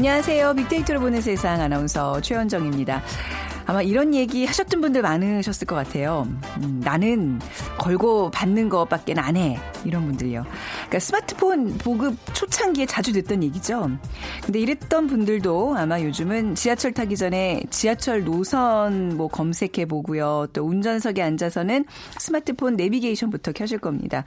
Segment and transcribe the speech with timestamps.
[0.00, 0.54] 안녕하세요.
[0.54, 3.02] 빅데이터로 보는 세상 아나운서 최현정입니다.
[3.66, 6.26] 아마 이런 얘기 하셨던 분들 많으셨을 것 같아요.
[6.56, 7.38] 음, 나는
[7.76, 9.58] 걸고 받는 것밖에 안 해.
[9.84, 10.44] 이런 분들요.
[10.44, 13.90] 그러니까 스마트폰 보급 초창기에 자주 듣던 얘기죠.
[14.42, 20.46] 근데 이랬던 분들도 아마 요즘은 지하철 타기 전에 지하철 노선 뭐 검색해 보고요.
[20.54, 21.84] 또 운전석에 앉아서는
[22.18, 24.24] 스마트폰 내비게이션부터 켜실 겁니다.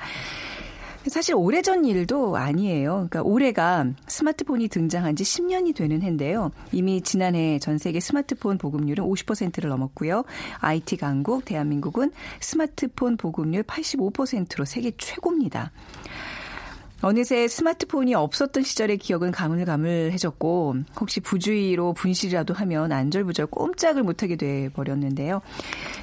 [1.08, 3.08] 사실 오래전 일도 아니에요.
[3.10, 6.52] 그러니까 올해가 스마트폰이 등장한 지 10년이 되는 해인데요.
[6.72, 10.24] 이미 지난해 전 세계 스마트폰 보급률은 50%를 넘었고요.
[10.60, 15.72] IT 강국 대한민국은 스마트폰 보급률 85%로 세계 최고입니다.
[17.02, 25.42] 어느새 스마트폰이 없었던 시절의 기억은 가물가물해졌고 혹시 부주의로 분실이라도 하면 안절부절 꼼짝을 못하게 돼 버렸는데요.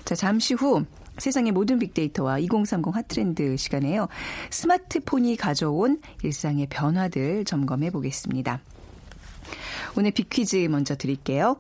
[0.05, 0.85] 자 잠시 후
[1.21, 4.09] 세상의 모든 빅데이터와 2030 핫트렌드 시간에요.
[4.51, 8.61] 스마트폰이 가져온 일상의 변화들 점검해 보겠습니다.
[9.97, 11.57] 오늘 빅퀴즈 먼저 드릴게요.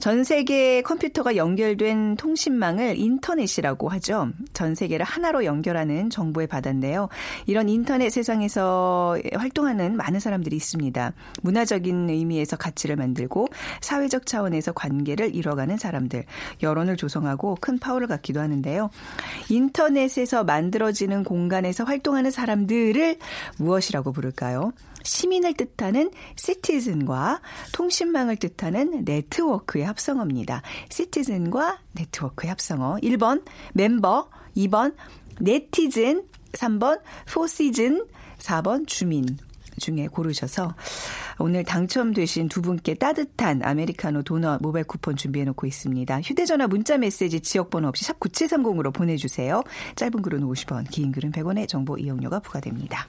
[0.00, 4.30] 전 세계 컴퓨터가 연결된 통신망을 인터넷이라고 하죠.
[4.52, 7.08] 전 세계를 하나로 연결하는 정보의 바다인데요.
[7.46, 11.12] 이런 인터넷 세상에서 활동하는 많은 사람들이 있습니다.
[11.42, 13.48] 문화적인 의미에서 가치를 만들고
[13.80, 16.24] 사회적 차원에서 관계를 이뤄가는 사람들,
[16.62, 18.90] 여론을 조성하고 큰 파워를 갖기도 하는데요.
[19.48, 23.18] 인터넷에서 만들어지는 공간에서 활동하는 사람들을
[23.58, 24.72] 무엇이라고 부를까요?
[25.04, 27.40] 시민을 뜻하는 citizen과
[27.72, 30.62] 통신망을 뜻하는 네트워크의 합성어입니다.
[30.88, 32.98] citizen과 네트워크의 합성어.
[33.02, 34.94] 1번 멤버, 2번
[35.40, 37.00] 네티즌, 3번
[37.32, 38.06] four season,
[38.38, 39.38] 4번 주민
[39.78, 40.74] 중에 고르셔서
[41.38, 46.20] 오늘 당첨되신 두 분께 따뜻한 아메리카노 도넛 모바일 쿠폰 준비해 놓고 있습니다.
[46.20, 49.62] 휴대전화 문자 메시지 지역번호 없이 샵 9730으로 보내주세요.
[49.96, 53.08] 짧은 글은 50원, 긴 글은 100원의 정보 이용료가 부과됩니다.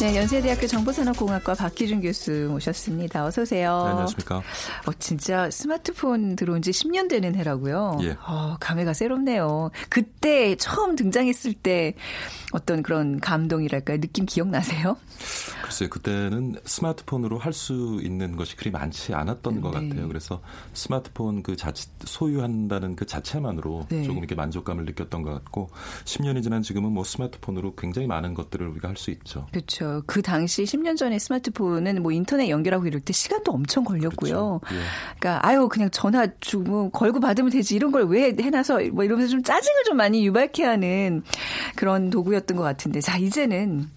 [0.00, 3.24] 네, 연세대학교 정보산업공학과 박기준 교수 모셨습니다.
[3.24, 3.80] 어서 오세요.
[3.84, 4.36] 네, 안녕하십니까.
[4.38, 7.98] 어, 진짜 스마트폰 들어온 지 10년 되는 해라고요.
[8.02, 8.16] 예.
[8.26, 9.70] 어, 감회가 새롭네요.
[9.88, 11.94] 그때 처음 등장했을 때
[12.52, 14.00] 어떤 그런 감동이랄까요?
[14.00, 14.96] 느낌 기억나세요?
[15.62, 19.88] 글쎄요, 그때는 스마트폰으로 할 수 있는 것이 그리 많지 않았던 것 네.
[19.88, 20.08] 같아요.
[20.08, 24.02] 그래서 스마트폰 그 자체, 소유한다는 그 자체만으로 네.
[24.02, 25.70] 조금 이렇게 만족감을 느꼈던 것 같고
[26.04, 29.46] 10년이 지난 지금은 뭐 스마트폰으로 굉장히 많은 것들을 우리가 할 수 있죠.
[29.52, 29.83] 그렇죠.
[30.06, 34.60] 그 당시 10년 전에 스마트폰은 뭐 인터넷 연결하고 이럴 때 시간도 엄청 걸렸고요.
[34.60, 34.60] 그렇죠.
[34.72, 34.80] 예.
[35.18, 39.42] 그러니까 아유 그냥 전화 주고 걸고 받으면 되지 이런 걸 왜 해놔서 뭐 이러면서 좀
[39.42, 41.22] 짜증을 좀 많이 유발케 하는
[41.74, 43.88] 그런 도구였던 것 같은데 자 이제는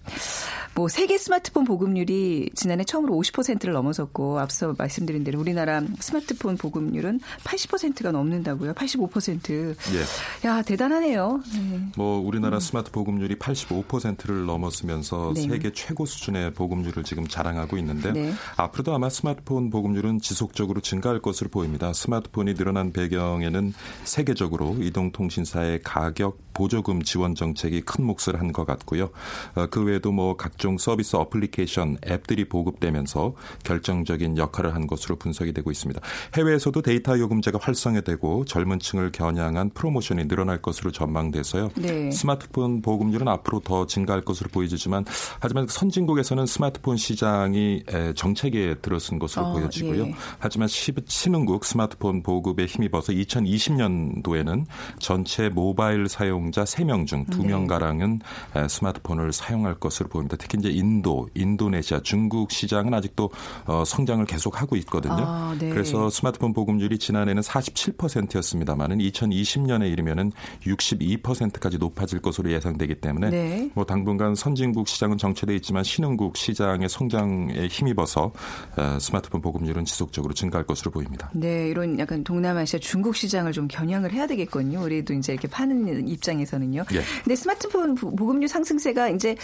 [0.74, 8.10] 뭐 세계 스마트폰 보급률이 지난해 처음으로 50%를 넘어섰고 앞서 말씀드린 대로 우리나라 스마트폰 보급률은 80%가
[8.12, 8.74] 넘는다고요.
[8.74, 9.74] 85%.
[9.94, 10.48] 예.
[10.48, 11.40] 야 대단하네요.
[11.52, 11.80] 네.
[11.96, 15.42] 뭐 우리나라 스마트 보급률이 85%를 넘었으면서 네.
[15.42, 18.32] 세계 최고 수준의 보급률을 지금 자랑하고 있는데 네.
[18.56, 21.92] 앞으로도 아마 스마트폰 보급률은 지속적으로 증가할 것으로 보입니다.
[21.92, 23.72] 스마트폰이 늘어난 배경에는
[24.04, 29.10] 세계적으로 이동통신사의 가격 보조금 지원 정책이 큰 몫을 한 것 같고요.
[29.54, 33.34] 어, 그 외에도 뭐 각종 서비스 어플리케이션 앱들이 보급되면서
[33.64, 36.00] 결정적인 역할을 한 것으로 분석이 되고 있습니다.
[36.36, 41.70] 해외에서도 데이터 요금제가 활성화되고 젊은 층을 겨냥한 프로모션이 늘어날 것으로 전망돼서요.
[41.76, 42.10] 네.
[42.10, 45.04] 스마트폰 보급률은 앞으로 더 증가할 것으로 보이지만
[45.40, 50.06] 하지만 선진국에서는 스마트폰 시장이 에, 정체기에 들어선 것으로 어, 보여지고요.
[50.08, 50.14] 예.
[50.38, 54.64] 하지만 시- 신흥국 스마트폰 보급에 힘입어서 2020년도에는
[54.98, 58.20] 전체 모바일 사용자 3명 중 2명 가량은
[58.68, 60.36] 스마트폰을 사용할 것으로 보입니다.
[60.48, 63.30] 특히 이제 인도, 인도네시아, 중국 시장은 아직도
[63.66, 65.14] 어, 성장을 계속 하고 있거든요.
[65.18, 65.68] 아, 네.
[65.68, 70.32] 그래서 스마트폰 보급률이 지난해는 47%였습니다만은 2020년에 이르면은
[70.64, 73.70] 62%까지 높아질 것으로 예상되기 때문에 네.
[73.74, 78.32] 뭐 당분간 선진국 시장은 정체돼 있지만 신흥국 시장의 성장에 힘입어서
[78.76, 81.30] 어, 스마트폰 보급률은 지속적으로 증가할 것으로 보입니다.
[81.34, 84.82] 네, 이런 약간 동남아시아 중국 시장을 좀 겨냥을 해야 되겠군요.
[84.82, 86.84] 우리도 이제 이렇게 파는 입장에서는요.
[86.94, 87.02] 예.
[87.22, 89.36] 근데 스마트폰 보- 보급률 상승세가 이제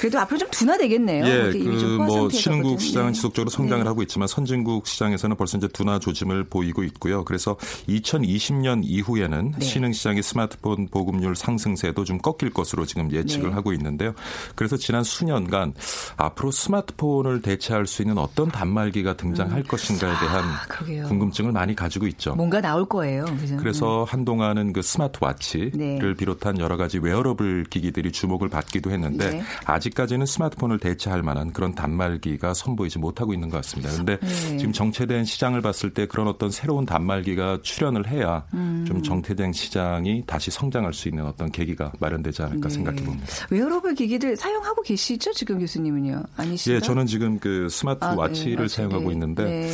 [0.00, 1.26] 그래도 앞으로 좀 둔화되겠네요.
[1.26, 2.40] 예, 이미 좀그 포화 뭐 상태거든요.
[2.40, 3.12] 신흥국 시장은 네.
[3.14, 3.88] 지속적으로 성장을 네.
[3.88, 7.24] 하고 있지만 선진국 시장에서는 벌써 이제 둔화 조짐을 보이고 있고요.
[7.24, 7.56] 그래서
[7.88, 9.64] 2020년 이후에는 네.
[9.64, 13.54] 신흥 시장의 스마트폰 보급률 상승세도 좀 꺾일 것으로 지금 예측을 네.
[13.54, 14.14] 하고 있는데요.
[14.54, 15.74] 그래서 지난 수년간
[16.16, 21.08] 앞으로 스마트폰을 대체할 수 있는 어떤 단말기가 등장할 것인가에 대한 아.
[21.08, 22.34] 궁금증을 많이 가지고 있죠.
[22.34, 23.24] 뭔가 나올 거예요.
[23.24, 23.56] 그죠?
[23.58, 26.14] 그래서 한동안은 그 스마트워치를 네.
[26.16, 29.42] 비롯한 여러 가지 웨어러블 기기들이 주목을 받기도 했는데 네.
[29.64, 33.90] 아직까지는 스마트폰을 대체할 만한 그런 단말기가 선보이지 못하고 있는 것 같습니다.
[33.92, 34.56] 그런데 네.
[34.56, 38.84] 지금 정체된 시장을 봤을 때 그런 어떤 새로운 단말기가 출현을 해야 음.
[38.86, 42.74] 좀 정체된 시장이 다시 성장할 수 있는 어떤 계기가 마련되지 않을까 네.
[42.74, 43.26] 생각해 봅니다.
[43.50, 45.32] 웨어러블 기기들 사용하고 계시죠?
[45.32, 46.22] 지금 교수님은요?
[46.36, 46.74] 아니시죠?
[46.74, 48.68] 예, 저는 지금 그 아, 네, 스마트워치를 맞아요.
[48.68, 49.12] 사용하고 네.
[49.12, 49.70] 있는데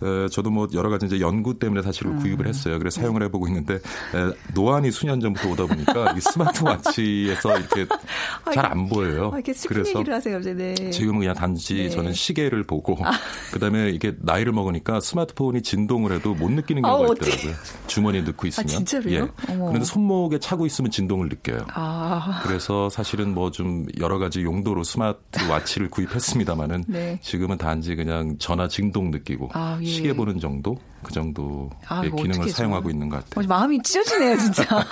[0.00, 0.24] 네.
[0.24, 2.18] 에, 저도 뭐 여러 가지 이제 연구 때문에 사실 음.
[2.18, 2.74] 구입을 했어요.
[2.74, 2.78] 네.
[2.78, 3.80] 그래서 사용을 해보고 있는데 에,
[4.54, 7.86] 노안이 수년 전부터 오다 보니까 이 스마트워치에서 이렇게
[8.54, 9.32] 잘안 보여요.
[9.34, 10.40] 아, 그래서 하세요.
[10.40, 10.90] 네.
[10.90, 11.86] 지금은 그냥 단지 네.
[11.86, 11.90] 아.
[11.90, 12.96] 저는 시계를 보고
[13.52, 17.30] 그다음에 이게 나이를 먹으니까 스마트폰이 진동을 해도 못 느끼는 경우가 아우, 어떡해.
[17.34, 17.54] 있더라고요.
[17.86, 18.68] 주머니에 넣고 있으면.
[18.68, 19.14] 진짜로요?
[19.14, 19.20] 예.
[19.52, 19.66] 어머.
[19.66, 21.66] 그런데 손목에 차고 있으면 진동을 느껴요.
[21.74, 27.18] 아, 그래서 사실은 뭐 좀 여러 가지 용도로 스마트워치를 구입했습니다마는 네.
[27.22, 29.87] 지금은 단지 그냥 전화 진동 느끼고 아, 예.
[29.88, 32.90] 시계 보는 정도 그 정도의 아, 기능을 사용하고.
[32.90, 33.44] 있는 것 같아요.
[33.44, 34.64] 어, 마음이 찢어지네요, 진짜.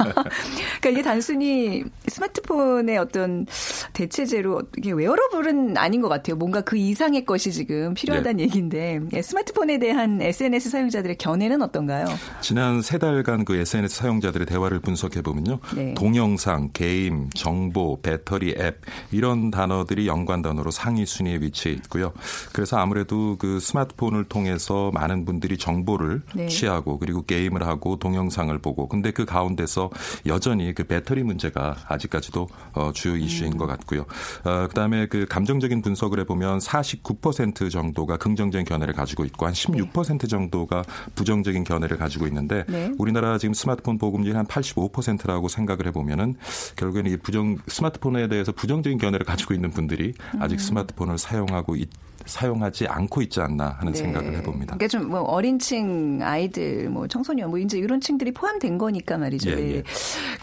[0.80, 3.46] 그러니까 이게 단순히 스마트폰의 어떤
[3.92, 6.36] 대체제로 이게 wearable은 아닌 것 같아요.
[6.36, 12.06] 뭔가 그 이상의 것이 지금 필요하다는 얘기인데 예, 스마트폰에 대한 SNS 사용자들의 견해는 어떤가요?
[12.40, 15.58] 지난 세 달간 그 SNS 사용자들의 대화를 분석해 보면요.
[15.74, 15.94] 네.
[15.94, 18.80] 동영상, 게임, 정보, 배터리, 앱
[19.10, 22.12] 이런 단어들이 연관 단어로 상위 순위에 위치해 있고요.
[22.52, 26.46] 그래서 아무래도 그 스마트폰을 통해서 많은 분들이 정보 를 네.
[26.48, 29.90] 취하고 그리고 게임을 하고 동영상을 보고 근데 그 가운데서
[30.26, 34.04] 여전히 그 배터리 문제가 아직까지도 어, 주요 이슈인 것 같고요.
[34.44, 40.82] 어, 그다음에 그 감정적인 분석을 해보면 49% 정도가 긍정적인 견해를 가지고 있고 한 16% 정도가
[41.14, 42.92] 부정적인 견해를 가지고 있는데 네.
[42.98, 46.34] 우리나라 지금 스마트폰 보급률이 한 85%라고 생각을 해보면은
[46.76, 50.42] 결국에는 이 부정 스마트폰에 대해서 부정적인 견해를 가지고 있는 분들이 음.
[50.42, 51.88] 아직 스마트폰을 사용하고 있,
[52.26, 54.76] 사용하지 않고 있지 않나 하는 생각을 해봅니다.
[54.76, 59.50] 그러니까 좀 뭐 어린 층 아이들, 뭐 청소년, 뭐 이제 이런 층들이 포함된 거니까 말이죠.
[59.50, 59.74] 예, 네.
[59.76, 59.82] 예.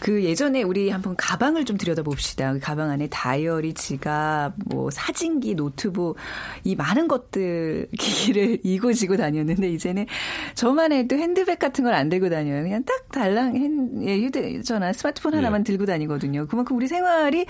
[0.00, 2.54] 그 예전에 우리 한번 가방을 좀 들여다봅시다.
[2.54, 6.16] 그 가방 안에 다이어리, 지갑, 뭐 사진기, 노트북
[6.64, 10.06] 이 많은 것들 기기를 이고 지고 다녔는데 이제는
[10.54, 12.62] 저만 해도 핸드백 같은 걸 안 들고 다녀요.
[12.64, 15.64] 그냥 딱 달랑 핸, 예, 휴대전화, 스마트폰 하나만 예.
[15.64, 16.46] 들고 다니거든요.
[16.48, 17.46] 그만큼 우리 생활이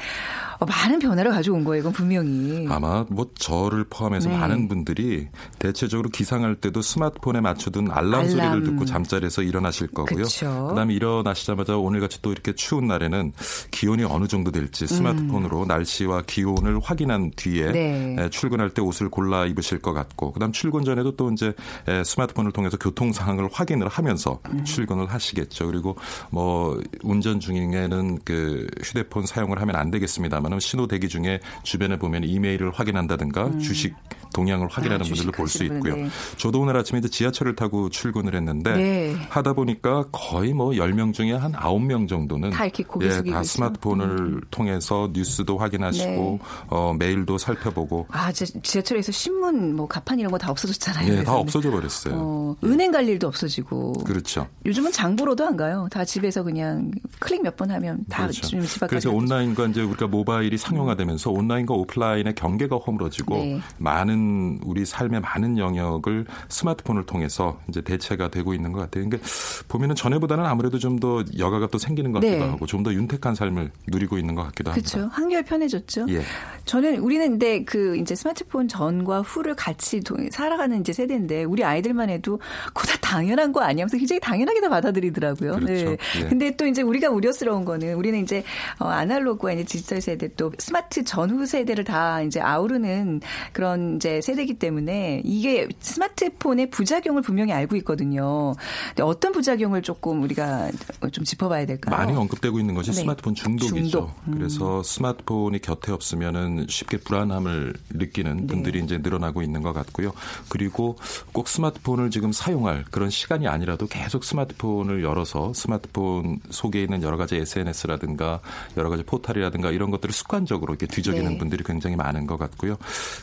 [0.58, 1.81] 어, 많은 변화를 가져온 거예요.
[1.81, 2.66] 이건 분명히.
[2.69, 4.38] 아마 뭐 저를 포함해서 네.
[4.38, 5.29] 많은 분들이
[5.59, 8.29] 대체적으로 기상할 때도 스마트폰에 맞춰둔 알람, 알람.
[8.29, 10.25] 소리를 듣고 잠자리에서 일어나실 거고요.
[10.25, 10.73] 그쵸.
[10.75, 13.32] 다음에 일어나시자마자 오늘같이 또 이렇게 추운 날에는
[13.71, 17.73] 기온이 어느 정도 될지 스마트폰으로 날씨와 기온을 확인한 뒤에 음.
[17.73, 18.17] 네.
[18.19, 21.53] 에, 출근할 때 옷을 골라 입으실 것 같고 그다음 출근 전에도 또 이제
[21.88, 24.65] 에, 스마트폰을 통해서 교통 상황을 확인을 하면서 음.
[24.65, 25.67] 출근을 하시겠죠.
[25.67, 25.97] 그리고
[26.31, 32.70] 뭐 운전 중에는 그 휴대폰 사용을 하면 안 되겠습니다만 신호 대기 중에 주변에 보면 이메일을
[32.73, 33.94] 확인한다든가 주식
[34.34, 35.06] 동향을 확인하는 음.
[35.06, 35.96] 아, 분들도 볼 수 있고요.
[35.96, 36.08] 네.
[36.36, 39.14] 저도 오늘 아침에 이제 지하철을 타고 출근을 했는데 네.
[39.31, 43.43] 하다 보니까 거의 뭐 10명 중에 한 9명 정도는 다 이렇게 고개 예, 다.
[43.43, 46.38] 스마트폰을 통해서 뉴스도 확인하시고 네.
[46.69, 51.12] 어, 메일도 살펴보고 아, 지- 지하철에서 신문, 뭐 가판 이런 거 다 없어졌잖아요.
[51.19, 51.34] 예, 다.
[51.36, 52.14] 없어져 버렸어요.
[52.17, 53.93] 어, 은행 갈 일도 없어지고.
[54.05, 54.46] 그렇죠.
[54.67, 55.86] 요즘은 장보러도 안 가요.
[55.91, 58.43] 다 집에서 그냥 클릭 몇 번 하면 다 그렇죠.
[58.48, 58.88] 집 앞까지.
[58.91, 59.12] 그래서.
[59.12, 63.60] 온라인과 이제 우리가 모바일이 상용화되면서 온라인과 오프라인의 경계가 허물어지고 네.
[63.79, 64.23] 많은
[64.64, 69.04] 우리 삶의 많은 영역을 스마트폰을 통해서 이제 대체가 되고 있는 것 같아요.
[69.08, 69.28] 그러니까
[69.69, 72.50] 보면은 전에보다는 아무래도 좀 더 여가가 또 생기는 것 같기도 네.
[72.50, 74.90] 하고 좀 더 윤택한 삶을 누리고 있는 것 같기도 합니다.
[74.90, 75.08] 그렇죠.
[75.12, 76.06] 한결 편해졌죠.
[76.10, 76.22] 예.
[76.66, 82.10] 저는 우리는 근데 그 이제 스마트폰 전과 후를 같이 도- 살아가는 이제 세대인데 우리 아이들만
[82.10, 82.38] 해도
[82.72, 83.82] 그거 다 당연한 거 아니야?
[83.84, 85.52] 하면서 굉장히 당연하게 다 받아들이더라고요.
[85.54, 85.90] 그렇죠.
[86.20, 86.24] 예.
[86.28, 88.44] 근데 또 이제 우리가 우려스러운 거는 우리는 이제
[88.78, 93.20] 어, 아날로그와 이제 디지털 세대 또 스마트 전후 세대를 다 이제 아우르는
[93.52, 98.55] 그런 이제 20대 세대이기 때문에 이게 스마트폰의 부작용을 분명히 알고 있거든요.
[98.89, 100.71] 근데 어떤 부작용을 조금 우리가
[101.13, 101.97] 좀 짚어봐야 될까요?
[101.97, 103.01] 많이 언급되고 있는 것이 네.
[103.01, 103.75] 스마트폰 중독이죠.
[103.75, 104.15] 중독.
[104.29, 104.35] 음.
[104.35, 108.47] 그래서 스마트폰이 곁에 없으면은 쉽게 불안함을 느끼는 네.
[108.47, 110.13] 분들이 이제 늘어나고 있는 것 같고요.
[110.49, 110.97] 그리고
[111.33, 117.37] 꼭 스마트폰을 지금 사용할 그런 시간이 아니라도 계속 스마트폰을 열어서 스마트폰 속에 있는 여러 가지
[117.37, 118.41] SNS라든가
[118.77, 121.39] 여러 가지 포탈이라든가 이런 것들을 습관적으로 이렇게 뒤적이는 네.
[121.39, 122.77] 분들이 굉장히 많은 것 같고요.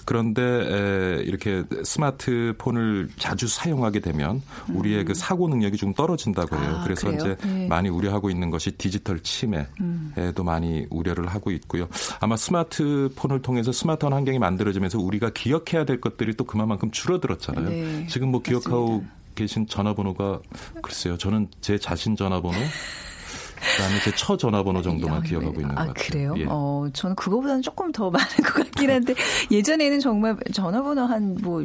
[0.06, 0.42] 그런데
[0.82, 6.70] 에, 이렇게 스마트폰을 자주 사용하게 되면 우리의 그 사고 능력이 좀 떨어진다고 해요.
[6.70, 6.76] 음.
[6.76, 7.20] 아, 그래서 그래요?
[7.22, 7.68] 이제 네.
[7.68, 11.88] 많이 우려하고 있는 것이 디지털 치매에도 많이 우려를 하고 있고요.
[12.20, 17.70] 아마 스마트폰을 통해서 스마트한 환경이 만들어지면서 우리가 기억해야 될 것들이 또 그만큼 줄어들었잖아요.
[17.70, 19.14] 네, 지금 뭐 기억하고 맞습니다.
[19.36, 20.40] 계신 전화번호가
[20.82, 21.18] 글쎄요.
[21.18, 22.58] 저는 제 자신 전화번호
[23.78, 25.62] 그다음에 제 처 전화번호 정도만 아, 기억하고 네.
[25.62, 26.10] 있는 아, 것 같아요.
[26.12, 26.34] 그래요?
[26.38, 26.46] 예.
[26.50, 29.14] 어, 저는 그거보다는 조금 더 많은 것 같긴 한데
[29.50, 31.64] 예전에는 정말 전화번호 한 뭐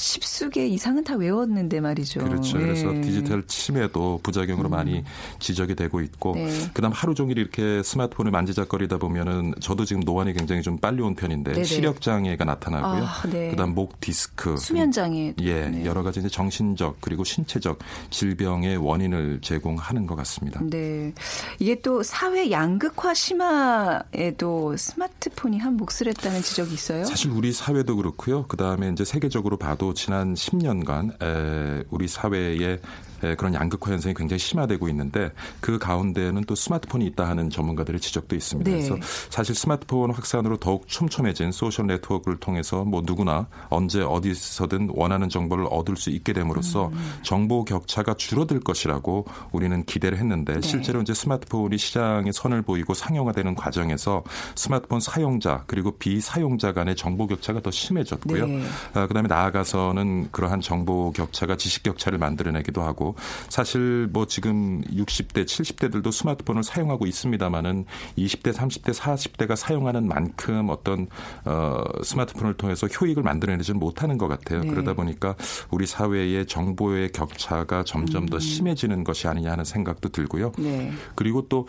[0.00, 2.20] 십수개 이상은 다 외웠는데 말이죠.
[2.20, 2.58] 그렇죠.
[2.58, 2.62] 예.
[2.62, 5.04] 그래서 디지털 침해도 부작용으로 많이
[5.38, 6.50] 지적이 되고 있고, 네.
[6.72, 11.52] 그다음 하루 종일 이렇게 스마트폰을 만지작거리다 보면은 저도 지금 노안이 굉장히 좀 빨리 온 편인데
[11.52, 11.64] 네네.
[11.64, 13.04] 시력 장애가 나타나고요.
[13.04, 13.50] 아, 네.
[13.50, 15.34] 그다음 목 디스크, 수면 장애.
[15.40, 15.84] 예, 네.
[15.84, 17.78] 여러 가지 이제 정신적 그리고 신체적
[18.08, 20.60] 질병의 원인을 제공하는 것 같습니다.
[20.62, 21.12] 네.
[21.58, 27.04] 이게 또 사회 양극화 심화에도 스마트폰이 한 몫을 했다는 지적이 있어요?
[27.04, 28.46] 사실 우리 사회도 그렇고요.
[28.46, 32.78] 그 다음에 이제 세계적으로 봐도 지난 10년간 에, 우리 사회에 에,
[33.20, 38.70] 그런 양극화 현상이 굉장히 심화되고 있는데 그 가운데는 또 스마트폰이 있다 하는 전문가들의 지적도 있습니다.
[38.70, 38.76] 네.
[38.76, 38.96] 그래서
[39.28, 45.96] 사실 스마트폰 확산으로 더욱 촘촘해진 소셜 네트워크를 통해서 뭐 누구나 언제 어디서든 원하는 정보를 얻을
[45.96, 47.18] 수 있게 됨으로써 음.
[47.22, 50.60] 정보 격차가 줄어들 것이라고 우리는 기대를 했는데 네.
[50.60, 54.22] 실제로 이제 스마트폰이 시장에 선을 보이고 상용화되는 과정에서
[54.54, 58.46] 스마트폰 사용자 그리고 비사용자 간의 정보 격차가 더 심해졌고요.
[58.46, 58.62] 네.
[58.94, 63.09] 아, 그다음에 나아가서는 그러한 정보 격차가 지식 격차를 만들어내기도 하고
[63.48, 67.84] 사실 뭐 지금 60대, 70대들도 스마트폰을 사용하고 있습니다만은
[68.18, 71.08] 20대, 30대, 40대가 사용하는 만큼 어떤
[71.44, 74.60] 어, 스마트폰을 통해서 효익을 만들어내지 못하는 것 같아요.
[74.60, 74.70] 네.
[74.70, 75.36] 그러다 보니까
[75.70, 80.52] 우리 사회의 정보의 격차가 점점 더 심해지는 것이 아니냐 하는 생각도 들고요.
[80.58, 80.92] 네.
[81.14, 81.66] 그리고 또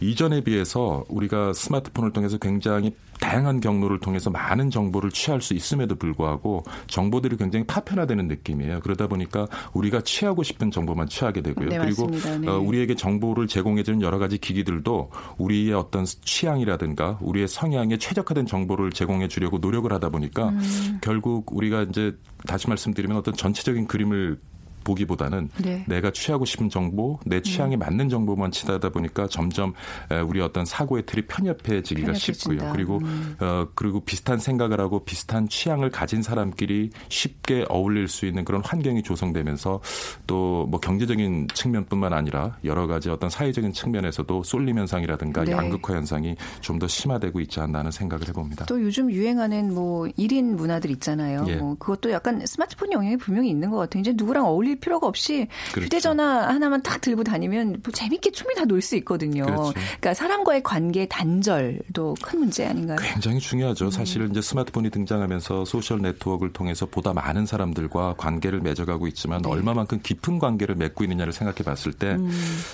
[0.00, 6.64] 이전에 비해서 우리가 스마트폰을 통해서 굉장히 다양한 경로를 통해서 많은 정보를 취할 수 있음에도 불구하고
[6.88, 8.80] 정보들이 굉장히 파편화되는 느낌이에요.
[8.80, 11.68] 그러다 보니까 우리가 취하고 싶은 정보만 취하게 되고요.
[11.68, 12.10] 네, 그리고.
[12.10, 12.48] 네.
[12.48, 19.28] 어, 우리에게 정보를 제공해주는 여러 가지 기기들도 우리의 어떤 취향이라든가 우리의 성향에 최적화된 정보를 제공해
[19.28, 20.98] 주려고 노력을 하다 보니까 음.
[21.00, 22.16] 결국 우리가 이제
[22.48, 24.40] 다시 말씀드리면 어떤 전체적인 그림을
[24.84, 25.84] 보기보다는 네.
[25.86, 29.72] 내가 취하고 싶은 정보, 내 취향에 맞는 정보만 치다다 보니까 점점
[30.10, 32.18] 에, 우리 어떤 사고의 틀이 편협해지기가 편협해진다.
[32.18, 32.72] 쉽고요.
[32.72, 33.36] 그리고 음.
[33.40, 39.02] 어 그리고 비슷한 생각을 하고 비슷한 취향을 가진 사람끼리 쉽게 어울릴 수 있는 그런 환경이
[39.02, 39.80] 조성되면서
[40.26, 45.52] 또 뭐 경제적인 측면뿐만 아니라 여러 가지 어떤 사회적인 측면에서도 쏠림 현상이라든가 네.
[45.52, 48.64] 양극화 현상이 좀 더 심화되고 있지 않나 하는 생각을 해봅니다.
[48.64, 51.44] 또 요즘 유행하는 뭐 1인 문화들 있잖아요.
[51.46, 51.56] 예.
[51.56, 54.00] 뭐 그것도 약간 스마트폰 영향이 분명히 있는 것 같아요.
[54.00, 55.86] 이제 누구랑 어울릴 필요가 없이 그렇죠.
[55.86, 59.44] 휴대전화 하나만 딱 들고 다니면 뭐 재밌게 충분히 다 놀 수 있거든요.
[59.44, 59.72] 그렇죠.
[59.74, 62.98] 그러니까 사람과의 관계 단절도 큰 문제 아닌가요?
[63.00, 63.90] 굉장히 중요하죠.
[63.90, 69.50] 사실은 이제 스마트폰이 등장하면서 소셜 네트워크를 통해서 보다 많은 사람들과 관계를 맺어가고 있지만 네.
[69.50, 72.30] 얼마만큼 깊은 관계를 맺고 있느냐를 생각해 봤을 때 음.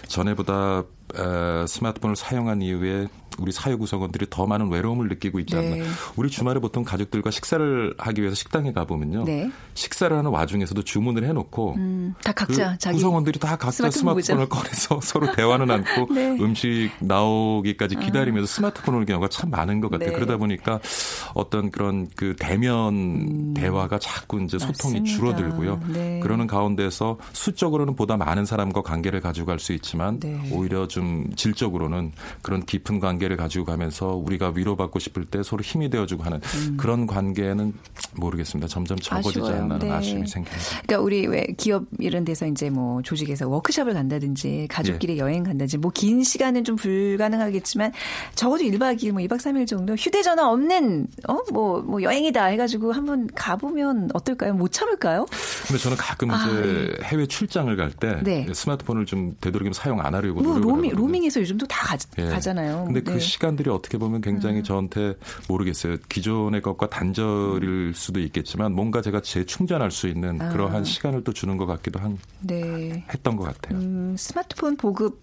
[0.07, 0.85] 전에보다
[1.17, 5.77] 에, 스마트폰을 사용한 이후에 우리 사회 구성원들이 더 많은 외로움을 느끼고 있지 않나.
[5.77, 5.85] 네.
[6.17, 9.25] 우리 주말에 보통 가족들과 식사를 하기 위해서 식당에 가 보면요.
[9.25, 9.51] 네.
[9.75, 15.01] 식사를 하는 와중에서도 주문을 해놓고 음, 다 각자 그 구성원들이 다 각자 스마트폰 스마트폰을 꺼내서
[15.03, 16.31] 서로 대화는 않고 네.
[16.41, 20.11] 음식 나오기까지 기다리면서 스마트폰을 경우가 참 많은 것 같아요.
[20.11, 20.15] 네.
[20.15, 20.81] 그러다 보니까
[21.35, 25.03] 어떤 그런 그 대면 대화가 자꾸 이제 소통이 음.
[25.03, 25.17] 맞습니다.
[25.17, 25.81] 줄어들고요.
[25.93, 26.21] 네.
[26.21, 30.51] 그러는 가운데서 수적으로는 보다 많은 사람과 관계를 가지고 갈수 있지만 네.
[30.53, 35.91] 오히려 좀 질적으로는 그런 깊은 관계 를 가지고 가면서 우리가 위로받고 싶을 때 서로 힘이
[35.91, 36.41] 되어주고 하는
[36.79, 37.75] 그런 관계는
[38.15, 38.69] 모르겠습니다.
[38.69, 39.45] 점점 적어지지 음.
[39.45, 39.63] 아쉬워요.
[39.65, 39.91] 않나 네.
[39.91, 40.65] 아쉬움이 생깁니다.
[40.87, 45.19] 그러니까 우리 왜 기업 이런 데서 이제 뭐 조직에서 워크숍을 간다든지 가족끼리 예.
[45.19, 47.93] 여행 간다든지 뭐 긴 시간은 좀 불가능하겠지만
[48.35, 54.11] 적어도 1박 2일 뭐 2박 3일 정도 휴대전화 없는 어뭐 뭐 여행이다 해가지고 한번 가보면
[54.15, 54.55] 어떨까요?
[54.55, 55.27] 못 참을까요?
[55.67, 58.47] 근데 저는 가끔 아, 이제 해외 출장을 갈때 네.
[58.53, 61.07] 스마트폰을 좀 되도록이면 사용 안 하려고 뭐 노력을 로밍 하거든요.
[61.07, 62.39] 로밍에서 요즘도 다 가, 예.
[62.39, 63.13] 잖아요 근데 네.
[63.19, 64.63] 그 시간들이 어떻게 보면 굉장히 음.
[64.63, 65.15] 저한테
[65.49, 65.97] 모르겠어요.
[66.09, 70.49] 기존의 것과 단절일 수도 있겠지만 뭔가 제가 재충전할 수 있는 아.
[70.51, 73.05] 그러한 시간을 또 주는 것 같기도 한 네.
[73.13, 73.79] 했던 것 같아요.
[73.79, 75.21] 음, 스마트폰 보급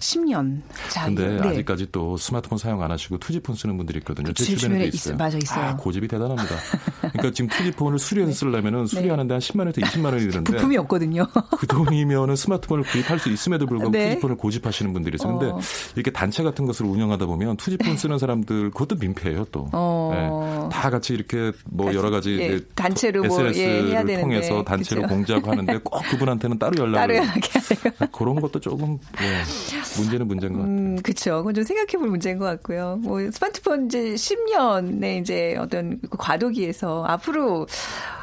[0.00, 0.62] 10년.
[0.90, 1.48] 자, 근데 네.
[1.48, 4.32] 아직까지 또 스마트폰 사용 안 하시고 투지폰 쓰는 분들이 있거든요.
[4.32, 5.16] 제 주변에 있어요.
[5.16, 5.64] 맞아 있어요.
[5.64, 6.56] 아, 고집이 대단합니다.
[7.00, 8.36] 그러니까 지금 투지폰을 수리해서 네.
[8.36, 11.26] 쓰려면은 수리하는데 한 10만 원에서 20만 원이 드는데 부품이 없거든요.
[11.58, 14.10] 그 돈이면은 스마트폰을 구입할 수 있음에도 불구하고 네.
[14.10, 15.38] 투지폰을 고집하시는 분들이 있어요.
[15.38, 15.60] 근데 어.
[15.94, 19.68] 이렇게 단체 같은 것을 운영 하다 보면 투지폰 쓰는 사람들 그것도 민폐예요 또.
[19.72, 20.10] 어.
[20.12, 20.68] 네.
[20.70, 25.14] 다 같이 이렇게 뭐 같이, 여러 가지 예, 단체로 SNS를 뭐, 예, 통해서 단체로 그렇죠.
[25.14, 30.76] 공작하는데 꼭 그분한테는 따로 연락을 따로 연락해야 그런 것도 조금 예, 문제는 문제인 것 같아요.
[30.76, 31.36] 음, 그렇죠.
[31.38, 32.98] 그건 좀 생각해볼 문제인 것 같고요.
[33.02, 37.66] 뭐 스마트폰 이제 10년의 이제 어떤 과도기에서 앞으로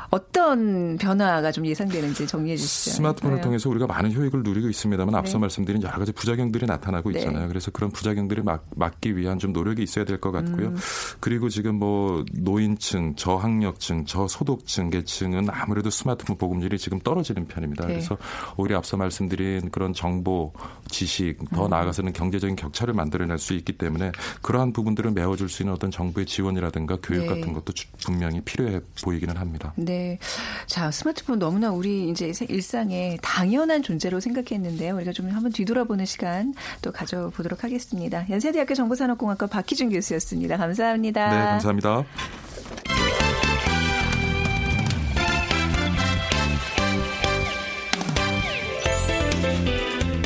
[0.09, 2.91] 어떤 변화가 좀 예상되는지 정리해 주시죠.
[2.91, 3.41] 스마트폰을 네.
[3.41, 5.41] 통해서 우리가 많은 효익을 누리고 있습니다만 앞서 네.
[5.41, 7.19] 말씀드린 여러 가지 부작용들이 나타나고 네.
[7.19, 7.43] 있잖아요.
[7.43, 7.47] 네.
[7.47, 10.67] 그래서 그런 부작용들을 막, 막기 위한 좀 노력이 있어야 될 것 같고요.
[10.67, 10.77] 음.
[11.19, 17.85] 그리고 지금 뭐 노인층, 저학력층, 저소득층 계층은 아무래도 스마트폰 보급률이 지금 떨어지는 편입니다.
[17.85, 17.93] 네.
[17.93, 18.17] 그래서
[18.57, 20.51] 오히려 앞서 말씀드린 그런 정보,
[20.89, 21.69] 지식, 더 음.
[21.69, 24.11] 나아가서는 경제적인 격차를 만들어낼 수 있기 때문에
[24.41, 27.27] 그러한 부분들을 메워줄 수 있는 어떤 정부의 지원이라든가 교육 네.
[27.27, 27.73] 같은 것도
[28.03, 29.73] 분명히 필요해 보이기는 합니다.
[29.75, 29.99] 네.
[30.00, 30.18] 네.
[30.65, 34.96] 자, 스마트폰 너무나 우리 이제 일상에 당연한 존재로 생각했는데요.
[34.96, 38.25] 우리가 좀 한번 뒤돌아보는 시간 또 가져보도록 하겠습니다.
[38.29, 40.56] 연세대학교 정보산업공학과 박희준 교수였습니다.
[40.56, 41.29] 감사합니다.
[41.29, 42.06] 네, 감사합니다.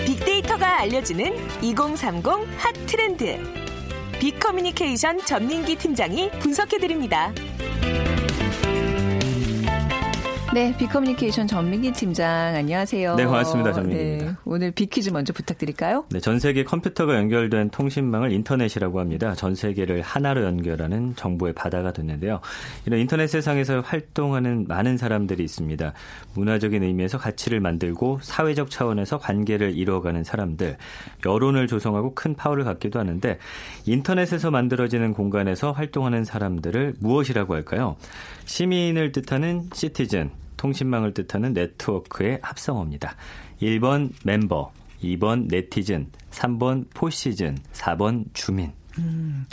[0.06, 2.26] 빅데이터가 알려주는 2030
[2.58, 3.40] 핫 트렌드.
[4.20, 7.34] 빅커뮤니케이션 전민기 팀장이 분석해드립니다.
[10.54, 13.16] 네, 비커뮤니케이션 전민기 팀장 안녕하세요.
[13.16, 13.74] 네, 고맙습니다.
[13.74, 14.26] 전민기입니다.
[14.26, 16.06] 네, 오늘 비퀴즈 먼저 부탁드릴까요?
[16.12, 19.34] 네, 전 세계 컴퓨터가 연결된 통신망을 인터넷이라고 합니다.
[19.34, 22.40] 전 세계를 하나로 연결하는 정보의 바다가 됐는데요.
[22.86, 25.92] 이런 인터넷 세상에서 활동하는 많은 사람들이 있습니다.
[26.36, 30.78] 문화적인 의미에서 가치를 만들고 사회적 차원에서 관계를 이루어가는 사람들,
[31.26, 33.40] 여론을 조성하고 큰 파워를 갖기도 하는데
[33.88, 37.96] 인터넷에서 만들어지는 공간에서 활동하는 사람들을 무엇이라고 할까요?
[38.46, 40.30] 시민을 뜻하는 citizen,
[40.64, 43.18] 통신망을 뜻하는 네트워크의 합성어입니다.
[43.62, 44.72] 1번 멤버,
[45.04, 48.72] 2번 네티즌, 3번 four season, 4번 주민.
[49.00, 49.46] 음,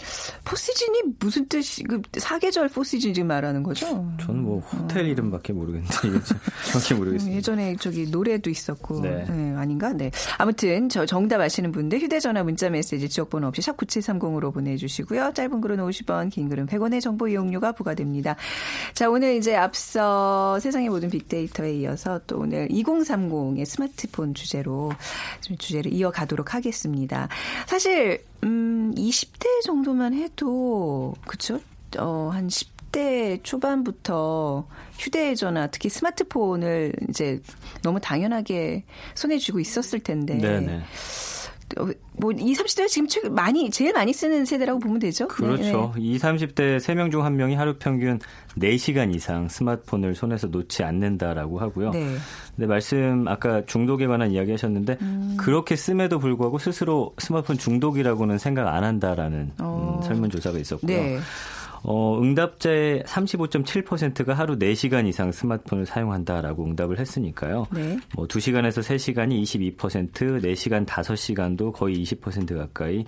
[0.44, 3.86] four season이 무슨 뜻이 그 사계절 four season 지금 말하는 거죠?
[4.20, 5.06] 저는 뭐 호텔 어.
[5.06, 5.96] 이름밖에 모르겠는데
[6.70, 7.36] 정확히 모르겠습니다.
[7.36, 9.24] 예전에 저기 노래도 있었고 네.
[9.28, 9.54] 네.
[9.56, 9.92] 아닌가?
[9.92, 10.10] 네.
[10.38, 15.32] 아무튼 저 정답 아시는 분들 휴대전화 문자 메시지 지역번호 없이 샵 9730으로 보내주시고요.
[15.34, 18.36] 짧은 글은 50원, 긴 글은 100원의 정보 이용료가 부과됩니다.
[18.94, 24.92] 자 오늘 이제 앞서 세상의 모든 빅데이터에 이어서 또 오늘 2030의 스마트폰 주제로
[25.58, 27.28] 주제를 이어가도록 하겠습니다.
[27.66, 31.60] 사실 음, 20대 정도만 해도, 그쵸?
[31.98, 34.66] 어, 한 10대 초반부터
[34.98, 37.40] 휴대전화, 특히 스마트폰을 이제
[37.82, 40.34] 너무 당연하게 손에 쥐고 있었을 텐데.
[40.34, 40.82] 네네.
[41.78, 45.28] 어, 뭐 20, 30대가 지금 최 많이 제일 많이 쓰는 세대라고 보면 되죠.
[45.28, 45.92] 그렇죠.
[45.96, 46.02] 네.
[46.02, 48.18] 20, 30대 3명 중 1명이 하루 평균
[48.58, 51.90] 4시간 이상 스마트폰을 손에서 놓지 않는다라고 하고요.
[51.90, 52.16] 네.
[52.56, 55.36] 근데 말씀 아까 중독에 관한 이야기 하셨는데 음.
[55.38, 60.00] 그렇게 씀에도 불구하고 스스로 스마트폰 중독이라고는 생각 안 한다라는 어.
[60.00, 60.96] 음, 설문 조사가 있었고요.
[60.96, 61.18] 네.
[61.82, 67.66] 어, 응답자의 35.7%가 하루 4시간 이상 스마트폰을 사용한다라고 응답을 했으니까요.
[67.72, 67.98] 네.
[68.14, 69.42] 뭐 2시간에서 3시간이
[69.76, 70.12] 22%,
[70.42, 73.04] 4시간, 5시간도 거의 20% 가까이,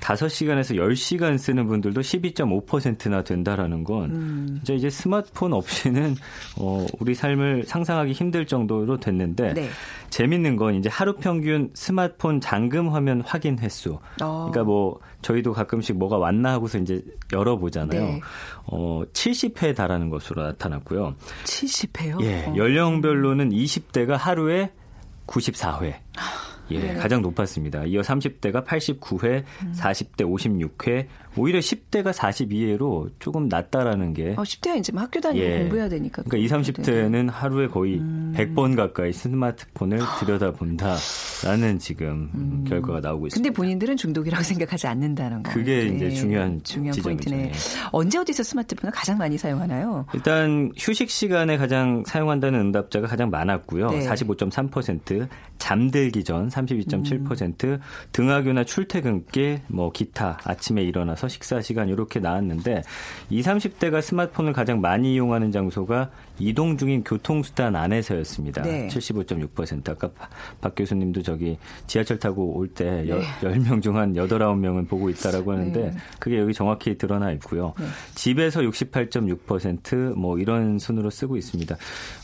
[0.00, 4.46] 5시간에서 10시간 쓰는 분들도 12.5%나 된다라는 건 음.
[4.58, 6.14] 진짜 이제 스마트폰 없이는
[6.58, 9.68] 어, 우리 삶을 상상하기 힘들 정도로 됐는데 네.
[10.10, 13.98] 재밌는 건 이제 하루 평균 스마트폰 잠금 화면 확인 횟수.
[14.22, 14.50] 어.
[14.50, 18.00] 그러니까 뭐 저희도 가끔씩 뭐가 왔나 하고서 이제 열어보잖아요.
[18.00, 18.20] 네.
[18.66, 21.14] 어, 70회 달하는 것으로 나타났고요.
[21.44, 22.22] 70회요?
[22.22, 22.44] 예.
[22.46, 22.56] 어.
[22.56, 24.70] 연령별로는 20대가 하루에
[25.26, 25.94] 94회.
[26.70, 26.94] 예, 네.
[26.94, 27.84] 가장 높았습니다.
[27.84, 29.72] 이어 30대가 89회, 음.
[29.76, 31.06] 40대 56회,
[31.36, 34.34] 오히려 10대가 42회로 조금 낮다라는 게.
[34.36, 35.58] 어, 10대가 이제 학교 다니고 예.
[35.60, 36.22] 공부해야 되니까.
[36.22, 38.34] 그러니까 20, 30대는 하루에 거의 음.
[38.36, 42.64] 100번 가까이 스마트폰을 들여다본다라는 지금 음.
[42.68, 43.48] 결과가 나오고 있습니다.
[43.48, 45.52] 근데 본인들은 중독이라고 생각하지 않는다는 거.
[45.52, 47.02] 그게 이제 중요한 중요한 지점이죠.
[47.02, 47.44] 포인트네.
[47.44, 47.52] 예.
[47.92, 50.06] 언제 어디서 스마트폰을 가장 많이 사용하나요?
[50.14, 53.90] 일단 휴식 시간에 가장 사용한다는 응답자가 가장 많았고요.
[53.90, 54.06] 네.
[54.06, 57.78] 45.3%, 잠들기 전 32.7%, 음.
[58.12, 62.82] 등하교나 출퇴근길, 뭐 기타, 아침에 일어나서 나서 식사 시간 이렇게 나왔는데
[63.30, 66.10] 20, 30대가 스마트폰을 가장 많이 이용하는 장소가
[66.42, 68.62] 이동 중인 교통수단 안에서였습니다.
[68.62, 68.86] 네.
[68.88, 70.10] 75.6% 아까
[70.60, 73.20] 박 교수님도 저기 지하철 타고 올때 네.
[73.40, 75.92] 10명 중한 8, 9명은 보고 있다라고 하는데 네.
[76.20, 77.74] 그게 여기 정확히 드러나 있고요.
[77.78, 77.86] 네.
[78.14, 81.76] 집에서 68.6%뭐 이런 순으로 쓰고 있습니다.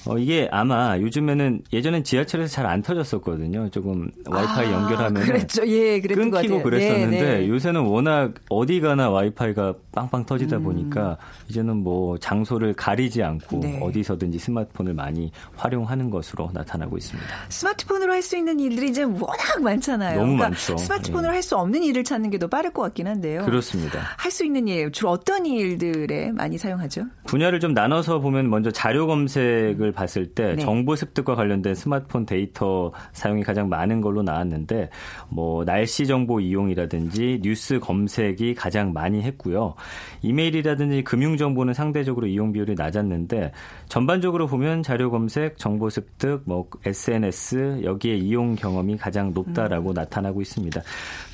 [0.06, 3.70] 어, 이게 아마 요즘에는 예전엔 지하철에서 잘 안 터졌었거든요.
[3.70, 5.66] 조금 와이파이 아, 연결하면 그랬죠.
[5.66, 7.48] 예, 끊기고 그랬었는데 네, 네.
[7.48, 10.64] 요새는 워낙 어디 가나 와이파이가 빵빵 터지다 음.
[10.64, 11.16] 보니까
[11.48, 13.78] 이제는 뭐 장소를 가리지 않고 네.
[14.08, 17.28] 어디서든지 스마트폰을 많이 활용하는 것으로 나타나고 있습니다.
[17.50, 20.16] 스마트폰으로 할 수 있는 일들이 이제 워낙 많잖아요.
[20.18, 20.76] 너무 그러니까 많죠.
[20.76, 21.36] 스마트폰으로 예.
[21.36, 23.44] 할수 없는 일을 찾는 게 더 빠를 것 같긴 한데요.
[23.44, 24.00] 그렇습니다.
[24.16, 27.04] 할 수 있는 일 주로 어떤 일들에 많이 사용하죠?
[27.26, 30.62] 분야를 좀 나눠서 보면 먼저 자료 검색을 봤을 때 네.
[30.62, 34.90] 정보 습득과 관련된 스마트폰 데이터 사용이 가장 많은 걸로 나왔는데
[35.30, 39.74] 뭐 날씨 정보 이용이라든지 뉴스 검색이 가장 많이 했고요.
[40.22, 43.50] 이메일이라든지 금융 정보는 상대적으로 이용 비율이 낮았는데
[43.88, 49.94] 전반적으로 보면 자료 검색, 정보 습득, 뭐 SNS 여기에 이용 경험이 가장 높다라고 음.
[49.94, 50.82] 나타나고 있습니다.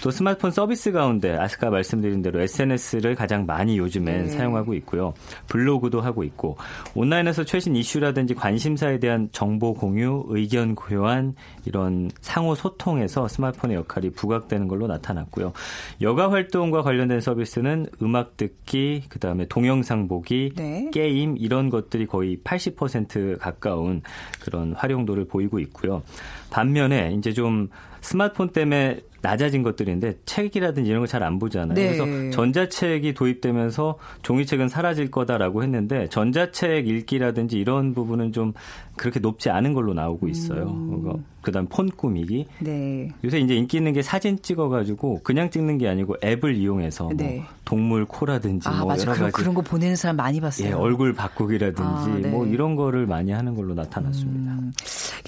[0.03, 4.29] 또 스마트폰 서비스 가운데 아까 말씀드린 대로 SNS를 가장 많이 요즘엔 네.
[4.29, 5.15] 사용하고 있고요.
[5.49, 6.57] 블로그도 하고 있고
[6.95, 14.69] 온라인에서 최신 이슈라든지 관심사에 대한 정보 공유, 의견 교환 이런 상호 소통에서 스마트폰의 역할이 부각되는
[14.69, 15.53] 걸로 나타났고요.
[16.01, 20.91] 여가 활동과 관련된 서비스는 음악 듣기, 그다음에 동영상 보기, 네.
[20.93, 24.03] 게임 이런 것들이 거의 80% 가까운
[24.41, 26.03] 그런 활용도를 보이고 있고요.
[26.51, 27.69] 반면에 이제 좀
[28.01, 31.75] 스마트폰 때문에 낮아진 것들인데 책이라든지 이런 거잘안 보잖아요.
[31.75, 31.97] 네.
[31.97, 38.53] 그래서 전자책이 도입되면서 종이책은 사라질 거다라고 했는데 전자책 읽기라든지 이런 부분은 좀
[38.97, 40.65] 그렇게 높지 않은 걸로 나오고 있어요.
[40.65, 41.25] 음.
[41.41, 42.47] 그다음 폰 꾸미기.
[42.61, 43.09] 네.
[43.23, 47.37] 요새 이제 인기 있는 게 사진 찍어가지고 그냥 찍는 게 아니고 앱을 이용해서 뭐 네.
[47.37, 49.03] 뭐 동물 코라든지 아, 뭐 맞아.
[49.03, 50.69] 여러 가지 그런 거 보내는 사람 많이 봤어요.
[50.69, 52.31] 예, 얼굴 바꾸기라든지 아, 네.
[52.31, 54.53] 뭐 이런 거를 많이 하는 걸로 나타났습니다.
[54.53, 54.73] 음.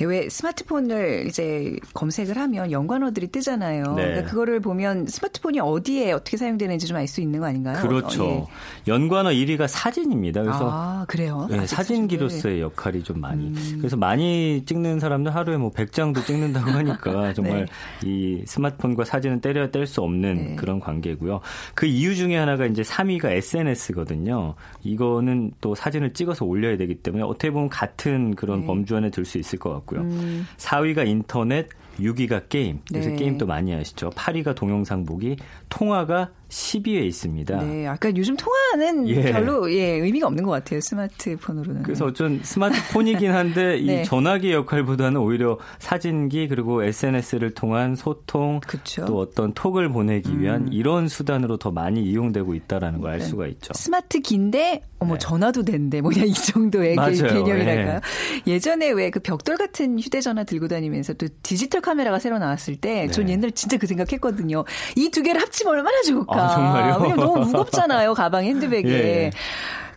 [0.04, 3.94] 왜 스마트폰을 이제 검색을 하면 연관어들이 뜨잖아요.
[3.94, 4.02] 네.
[4.02, 7.80] 그러니까 그거를 보면 스마트폰이 어디에 어떻게 사용되는지 좀 알 수 있는 거 아닌가요?
[7.86, 8.24] 그렇죠.
[8.24, 8.92] 어, 예.
[8.92, 10.42] 연관어 1위가 사진입니다.
[10.42, 11.46] 그래서 아, 그래요?
[11.48, 13.46] 네, 사진기로서의 역할이 좀 많이.
[13.46, 13.76] 음.
[13.78, 17.66] 그래서 많이 찍는 사람들 하루에 뭐 100장도 찍는다고 하니까 정말
[18.02, 18.08] 네.
[18.08, 20.56] 이 스마트폰과 사진은 때려야 뗄 수 없는 네.
[20.56, 21.40] 그런 관계고요.
[21.74, 24.54] 그 이유 중에 하나가 이제 3위가 SNS거든요.
[24.82, 28.66] 이거는 또 사진을 찍어서 올려야 되기 때문에 어떻게 보면 같은 그런 네.
[28.66, 30.00] 범주 안에 들 수 있을 것 같고 요.
[30.00, 30.46] 음.
[30.56, 31.68] 4위가 인터넷,
[32.00, 32.80] 6위가 게임.
[32.94, 33.16] 요새 네.
[33.16, 34.10] 게임도 많이 하시죠.
[34.10, 35.36] 8위가 동영상 보기,
[35.68, 37.62] 통화가 10위에 있습니다.
[37.64, 39.32] 네, 아까 요즘 통화는 예.
[39.32, 40.80] 별로 예, 의미가 없는 것 같아요.
[40.80, 41.82] 스마트폰으로는.
[41.82, 44.02] 그래서 어쩐 스마트폰이긴 한데 네.
[44.02, 49.04] 이 전화기 역할보다는 오히려 사진기 그리고 SNS를 통한 소통 그쵸?
[49.06, 50.72] 또 어떤 톡을 보내기 위한 음.
[50.72, 53.24] 이런 수단으로 더 많이 이용되고 있다라는 걸알 네.
[53.24, 53.72] 수가 있죠.
[53.74, 55.18] 스마트기인데 어머 네.
[55.18, 58.00] 전화도 된대 뭐냐 이 정도의 개념이랄까요.
[58.46, 58.58] 예.
[58.58, 63.32] 전에 왜 그 벽돌 같은 휴대전화 들고 다니면서 또 디지털 카메라가 새로 나왔을 때전 네.
[63.32, 64.64] 옛날에 진짜 그 생각했거든요.
[64.96, 66.35] 이 두 개를 합치면 얼마나 좋을까.
[66.38, 66.96] 아, 정말요?
[67.00, 68.82] 왜냐면 너무 무겁잖아요, 가방 핸드백에.
[68.88, 69.30] 예.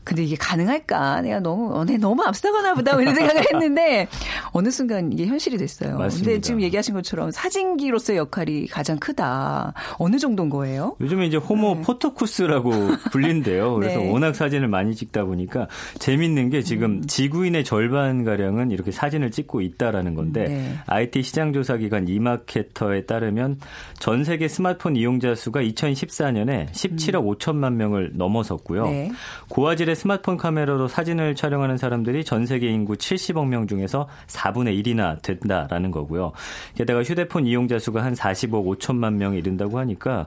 [0.09, 1.21] 근데 이게 가능할까?
[1.21, 2.93] 내가 너무, 어, 내 너무 앞서가나 보다.
[2.93, 4.07] 뭐 이런 생각을 했는데,
[4.53, 5.99] 어느 순간 이게 현실이 됐어요.
[5.99, 6.31] 맞습니다.
[6.31, 9.73] 근데 지금 얘기하신 것처럼 사진기로서의 역할이 가장 크다.
[9.99, 10.95] 어느 정도인 거예요?
[10.99, 11.81] 요즘에 이제 호모 네.
[11.81, 12.71] 포토쿠스라고
[13.11, 13.75] 불린대요.
[13.75, 14.11] 그래서 네.
[14.11, 15.67] 워낙 사진을 많이 찍다 보니까
[15.99, 17.03] 재밌는 게 지금 음.
[17.05, 20.73] 지구인의 절반 가량은 이렇게 사진을 찍고 있다라는 건데, 네.
[20.87, 23.59] IT 시장 조사 기관 이마케터에 따르면
[23.99, 27.35] 전 세계 스마트폰 이용자 수가 2014년에 17억 음.
[27.35, 28.85] 5천만 명을 넘어섰고요.
[28.85, 29.11] 네.
[29.49, 35.91] 고화질의 스마트폰 카메라로 사진을 촬영하는 사람들이 전 세계 인구 70억 명 중에서 4분의 1이나 된다라는
[35.91, 36.31] 거고요.
[36.75, 40.25] 게다가 휴대폰 이용자 수가 한 40억 5천만 명에 이른다고 하니까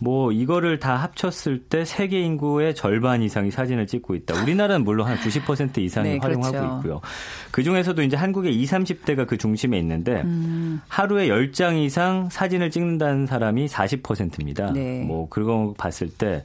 [0.00, 4.42] 뭐 이거를 다 합쳤을 때 세계 인구의 절반 이상이 사진을 찍고 있다.
[4.42, 6.76] 우리나라는 물론 한 90% 이상이 네, 활용하고 그렇죠.
[6.76, 7.00] 있고요.
[7.50, 10.80] 그 중에서도 이제 한국의 20, 30대가 그 중심에 있는데 음.
[10.88, 14.72] 하루에 10장 이상 사진을 찍는다는 사람이 40%입니다.
[14.72, 15.04] 네.
[15.04, 16.44] 뭐 그거 봤을 때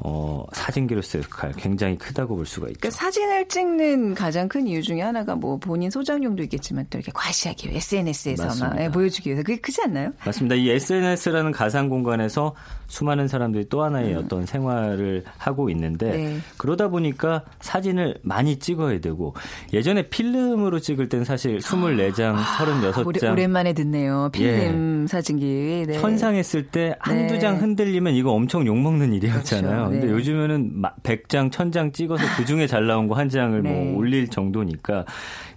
[0.00, 2.78] 어, 사진기로서의 역할 굉장히 크다고 볼 수가 있죠.
[2.80, 7.68] 그러니까 사진을 찍는 가장 큰 이유 중에 하나가 뭐 본인 소장용도 있겠지만 또 이렇게 과시하기
[7.68, 10.12] 위해 SNS에서만 예, 보여주기 위해서 그게 크지 않나요?
[10.24, 10.54] 맞습니다.
[10.54, 12.54] 이 SNS라는 가상 공간에서
[12.86, 14.18] 수많은 사람들이 또 하나의 음.
[14.18, 16.38] 어떤 생활을 하고 있는데 네.
[16.56, 19.34] 그러다 보니까 사진을 많이 찍어야 되고
[19.72, 24.30] 예전에 필름으로 찍을 때는 사실 24장, 아, 36장 오래, 오랜만에 듣네요.
[24.32, 25.06] 필름 예.
[25.06, 25.84] 사진기.
[25.88, 25.98] 네.
[25.98, 27.40] 현상했을 때 한두 네.
[27.40, 29.87] 장 흔들리면 이거 엄청 욕먹는 일이었잖아요.
[29.87, 29.87] 그렇죠.
[29.90, 30.12] 근데 네.
[30.12, 33.84] 요즘에는 100장, 1000장 찍어서 그 중에 잘 나온 거 한 장을 뭐 네.
[33.84, 35.04] 뭐 올릴 정도니까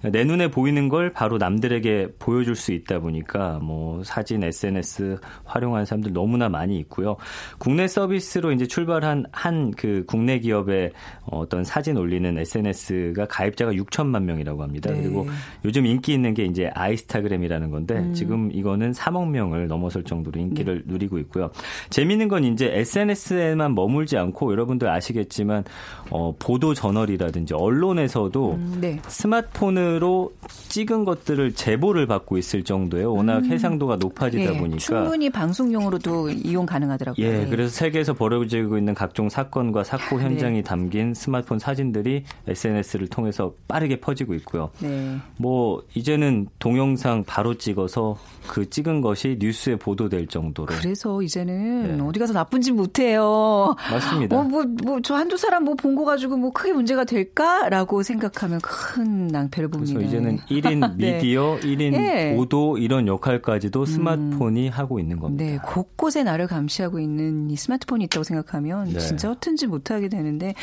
[0.04, 6.14] 내 눈에 보이는 걸 바로 남들에게 보여줄 수 있다 보니까 뭐 사진, SNS 활용하는 사람들
[6.14, 7.18] 너무나 많이 있고요.
[7.58, 10.92] 국내 서비스로 이제 출발한 한 그 국내 기업의
[11.26, 14.92] 어떤 사진 올리는 SNS가 가입자가 6천만 명이라고 합니다.
[14.92, 15.02] 네.
[15.02, 15.28] 그리고
[15.66, 18.14] 요즘 인기 있는 게 이제 아이스타그램이라는 건데 음.
[18.14, 20.94] 지금 이거는 3억 명을 넘어설 정도로 인기를 네.
[20.94, 21.52] 누리고 있고요.
[21.90, 25.64] 재미있는 건 이제 SNS에만 머물지 않고 여러분들 아시겠지만
[26.10, 29.00] 어, 보도 저널이라든지 언론에서도 음, 네.
[29.08, 30.32] 스마트폰 으로
[30.70, 33.14] 찍은 것들을 제보를 받고 있을 정도예요.
[33.14, 33.46] 워낙 음.
[33.46, 37.26] 해상도가 높아지다 네, 보니까 충분히 방송용으로도 이용 가능하더라고요.
[37.26, 37.48] 예, 네.
[37.50, 40.24] 그래서 세계에서 벌어지고 있는 각종 사건과 사고 네.
[40.26, 44.70] 현장이 담긴 스마트폰 사진들이 SNS를 통해서 빠르게 퍼지고 있고요.
[44.80, 45.18] 네.
[45.38, 48.16] 뭐 이제는 동영상 바로 찍어서
[48.48, 50.68] 그 찍은 것이 뉴스에 보도될 정도로.
[50.76, 52.04] 그래서 이제는 네.
[52.04, 53.76] 어디 가서 나쁜 짓 못해요.
[53.92, 54.40] 맞습니다.
[54.40, 58.60] 어, 뭐, 뭐, 저 한두 사람 뭐 본 거 가지고 뭐 크게 문제가 될까라고 생각하면
[58.62, 59.81] 큰 낭패를 봅니다.
[59.86, 61.68] 그래서 이제는 1인 미디어, 네.
[61.68, 62.36] 1인 네.
[62.36, 63.86] 보도 이런 역할까지도 음.
[63.86, 64.72] 스마트폰이 음.
[64.74, 65.44] 하고 있는 겁니다.
[65.44, 69.00] 네, 곳곳에 나를 감시하고 있는 이 스마트폰이 있다고 생각하면 네.
[69.00, 70.54] 진짜 어떤지 못하게 되는데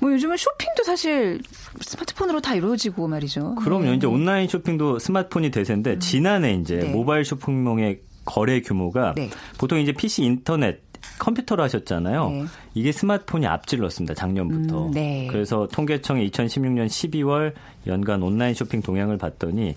[0.00, 1.40] 뭐 요즘은 쇼핑도 사실
[1.80, 3.56] 스마트폰으로 다 이루어지고 말이죠.
[3.56, 3.84] 그럼요.
[3.84, 3.94] 네.
[3.94, 6.00] 이제 온라인 쇼핑도 스마트폰이 대세인데 음.
[6.00, 6.90] 지난해 이제 네.
[6.90, 9.30] 모바일 쇼핑몰의 거래 규모가 네.
[9.56, 10.85] 보통 이제 PC 인터넷
[11.18, 12.28] 컴퓨터로 하셨잖아요.
[12.30, 12.44] 네.
[12.74, 14.14] 이게 스마트폰이 앞질렀습니다.
[14.14, 14.86] 작년부터.
[14.86, 15.26] 음, 네.
[15.30, 17.52] 그래서 통계청이 2016년 12월
[17.86, 19.74] 연간 온라인 쇼핑 동향을 봤더니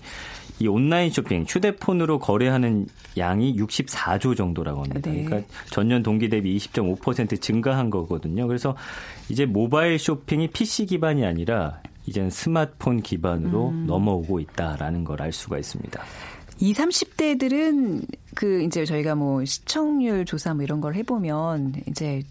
[0.58, 5.10] 이 온라인 쇼핑 휴대폰으로 거래하는 양이 64조 정도라고 합니다.
[5.10, 5.24] 네.
[5.24, 8.46] 그러니까 전년 동기 대비 20.5% 증가한 거거든요.
[8.46, 8.76] 그래서
[9.30, 13.86] 이제 모바일 쇼핑이 PC 기반이 아니라 이제는 스마트폰 기반으로 음.
[13.86, 16.02] 넘어오고 있다라는 걸 알 수가 있습니다.
[16.60, 18.02] 20, 30대들은
[18.34, 22.22] 그 이제 저희가 뭐 시청률 조사 뭐 이런 걸 해보면 이제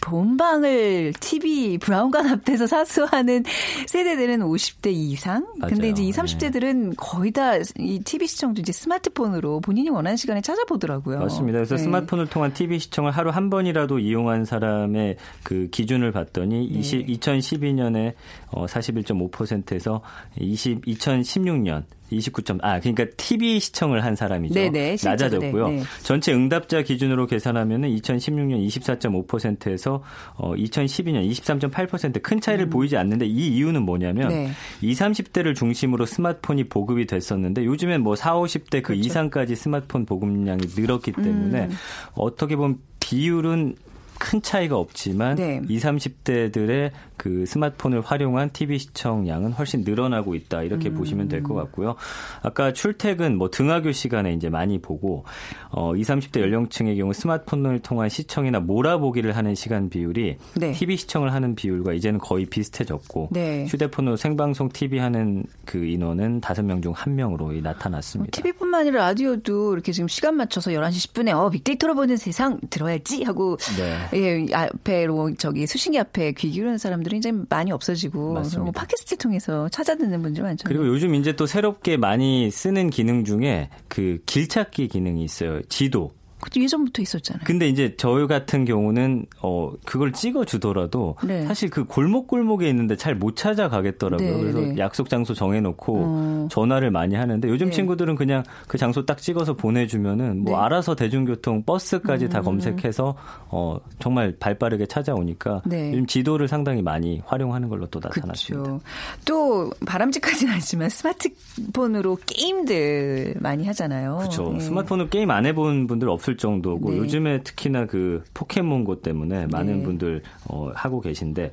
[0.00, 3.44] 본방을 TV 브라운관 앞에서 사수하는
[3.86, 5.46] 세대들은 50대 이상.
[5.58, 5.74] 맞아요.
[5.74, 11.18] 근데 이제 20, 30대들은 거의 다 이 TV 시청도 이제 스마트폰으로 본인이 원하는 시간에 찾아보더라고요.
[11.18, 11.58] 맞습니다.
[11.58, 11.82] 그래서 네.
[11.82, 16.78] 스마트폰을 통한 TV 시청을 하루 한 번이라도 이용한 사람의 그 기준을 봤더니 네.
[16.78, 18.14] 20, 2012년에
[18.50, 20.00] 어 41.5%에서
[20.40, 21.84] 20, 2016년
[22.18, 22.58] 29점.
[22.62, 24.54] 아, 그러니까 TV 시청을 한 사람이죠.
[24.54, 25.68] 네네, 낮아졌고요.
[25.68, 25.82] 네, 네.
[26.02, 30.02] 전체 응답자 기준으로 계산하면은 2016년 24.5%에서
[30.36, 32.70] 어 2012년 23.8%큰 차이를 음.
[32.70, 34.50] 보이지 않는데 이 이유는 뭐냐면 네.
[34.80, 39.00] 20, 30대를 중심으로 스마트폰이 보급이 됐었는데 요즘엔 뭐 40, 50대 그 그렇죠.
[39.00, 41.70] 이상까지 스마트폰 보급량이 늘었기 때문에 음.
[42.14, 43.76] 어떻게 보면 비율은
[44.24, 45.60] 큰 차이가 없지만 네.
[45.68, 50.62] 20, 30대들의 그 스마트폰을 활용한 TV 시청량은 훨씬 늘어나고 있다.
[50.62, 50.94] 이렇게 음.
[50.94, 51.94] 보시면 될 것 같고요.
[52.42, 55.24] 아까 출퇴근 뭐 등하교 시간에 이제 많이 보고
[55.70, 60.72] 어 20, 30대 연령층의 경우 스마트폰을 통한 시청이나 몰아보기를 하는 시간 비율이 네.
[60.72, 63.66] TV 시청을 하는 비율과 이제는 거의 비슷해졌고 네.
[63.66, 68.40] 휴대폰으로 생방송 TV 하는 그 인원은 5명 중 1명으로 나타났습니다.
[68.40, 73.58] TV뿐만 아니라 라디오도 이렇게 지금 시간 맞춰서 11시 10분에 어 빅데이터로 보는 세상 들어야지 하고
[73.76, 74.13] 네.
[74.14, 79.96] 예, 앞에로 저기 수신기 앞에 귀 기울이는 사람들이 이제 많이 없어지고 뭐 팟캐스트 통해서 찾아
[79.96, 80.64] 듣는 분들 많죠.
[80.66, 85.60] 그리고 요즘 이제 또 새롭게 많이 쓰는 기능 중에 그 길찾기 기능이 있어요.
[85.68, 86.12] 지도.
[86.44, 87.42] 그것도 예전부터 있었잖아요.
[87.44, 91.44] 근데 이제 저희 같은 경우는 어 그걸 찍어 주더라도 네.
[91.46, 94.36] 사실 그 골목 골목에 있는데 잘 못 찾아가겠더라고요.
[94.36, 94.74] 네, 그래서 네.
[94.76, 96.48] 약속 장소 정해 놓고 어.
[96.50, 97.72] 전화를 많이 하는데 요즘 네.
[97.72, 100.64] 친구들은 그냥 그 장소 딱 찍어서 보내 주면은 뭐 네.
[100.64, 102.28] 알아서 대중교통 버스까지 음.
[102.30, 103.14] 다 검색해서
[103.48, 105.92] 어 정말 발빠르게 찾아오니까 네.
[105.92, 108.64] 요즘 지도를 상당히 많이 활용하는 걸로 또 나타났습니다.
[108.64, 108.80] 그렇죠.
[109.24, 114.16] 또 바람직하진 않지만 스마트폰으로 게임들 많이 하잖아요.
[114.18, 114.58] 그렇죠.
[114.58, 116.98] 스마트폰으로 게임 안 해본 분들 없을 싶을 정도고 네.
[116.98, 119.82] 요즘에 특히나 그 포켓몬고 때문에 많은 네.
[119.84, 121.50] 분들 어, 하고 계신데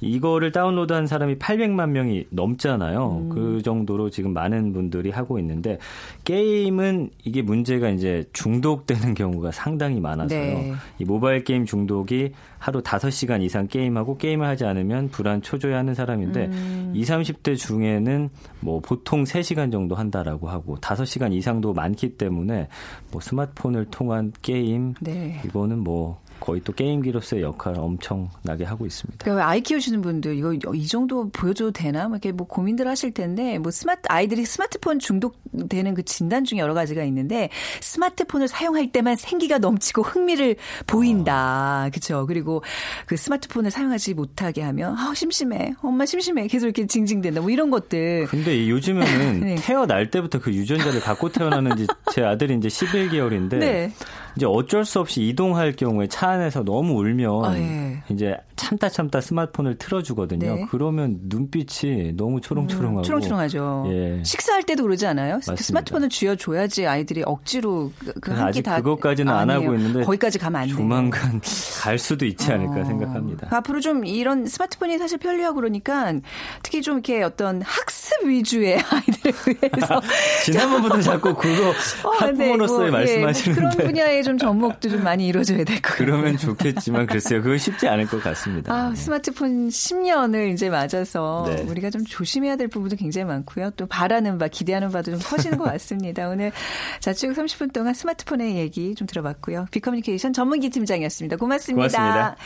[0.00, 3.22] 이거를 다운로드한 사람이 800만 명이 넘잖아요.
[3.24, 3.28] 음.
[3.28, 5.78] 그 정도로 지금 많은 분들이 하고 있는데
[6.24, 10.40] 게임은 이게 문제가 이제 중독되는 경우가 상당히 많아서요.
[10.40, 10.72] 네.
[10.98, 16.92] 이 모바일 게임 중독이 하루 5시간 이상 게임하고 게임을 하지 않으면 불안 초조해하는 사람인데 음.
[16.94, 22.68] 20, 30대 중에는 뭐 보통 3시간 정도 한다라고 하고 5시간 이상도 많기 때문에
[23.10, 25.40] 뭐 스마트폰을 통한 게임 네.
[25.44, 29.24] 이거는 뭐 거의 또 게임기로서의 역할을 엄청나게 하고 있습니다.
[29.24, 32.08] 그러니까 아이 키우시는 분들 이거 이 정도 보여줘도 되나?
[32.08, 36.74] 뭐 이렇게 뭐 고민들 하실 텐데 뭐 스마트 아이들이 스마트폰 중독되는 그 진단 중에 여러
[36.74, 37.48] 가지가 있는데
[37.80, 40.56] 스마트폰을 사용할 때만 생기가 넘치고 흥미를
[40.88, 41.84] 보인다.
[41.86, 41.90] 어.
[41.90, 42.26] 그렇죠.
[42.26, 42.64] 그리고
[43.06, 45.74] 그 스마트폰을 사용하지 못하게 하면 아 심심해.
[45.80, 46.48] 엄마 심심해.
[46.48, 47.40] 계속 이렇게 징징댄다.
[47.40, 48.26] 뭐 이런 것들.
[48.26, 49.54] 근데 요즘에는 네.
[49.60, 53.92] 태어날 때부터 그 유전자를 갖고 태어나는지 제 아들이 이제 11개월인데 네.
[54.36, 58.02] 이제 어쩔 수 없이 이동할 경우에 차 안에서 너무 울면 아, 예.
[58.08, 60.54] 이제 참다 참다 스마트폰을 틀어주거든요.
[60.54, 60.66] 네.
[60.70, 63.86] 그러면 눈빛이 너무 초롱초롱하고 음, 초롱초롱하죠.
[63.88, 64.22] 예.
[64.24, 65.34] 식사할 때도 그러지 않아요?
[65.34, 65.62] 맞습니다.
[65.62, 70.76] 스마트폰을 쥐어줘야지 아이들이 억지로 그 한끼 다 그것까지는 안 하고 있는데 거기까지 가면 안 돼요.
[70.76, 71.40] 조만간
[71.82, 72.84] 갈 수도 있지 않을까 어.
[72.84, 73.48] 생각합니다.
[73.50, 76.14] 앞으로 좀 이런 스마트폰이 사실 편리하고 그러니까
[76.62, 80.00] 특히 좀 이렇게 어떤 학습 위주의 아이들을 위해서
[80.44, 81.70] 지난번부터 자꾸 그거
[82.04, 85.64] 어, 학부모로서의 네, 뭐, 예, 말씀하시는데 예, 그런 분야 의 좀 접목도 좀 많이 이루어져야
[85.64, 86.06] 될 것 같아요.
[86.06, 88.72] 그러면 좋겠지만 글쎄요, 그거 쉽지 않을 것 같습니다.
[88.72, 91.62] 아, 스마트폰 10년을 이제 맞아서 네.
[91.62, 93.70] 우리가 좀 조심해야 될 부분도 굉장히 많고요.
[93.76, 96.28] 또 바라는 바, 기대하는 바도 좀 커지는 것 같습니다.
[96.28, 96.52] 오늘
[97.00, 99.66] 자축 30분 동안 스마트폰의 얘기 좀 들어봤고요.
[99.70, 101.36] 비커뮤니케이션 전문기 팀장이었습니다.
[101.36, 101.88] 고맙습니다.
[101.98, 102.36] 고맙습니다.